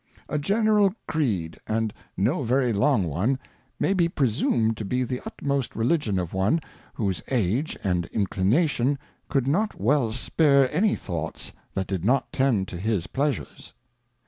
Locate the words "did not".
11.85-12.33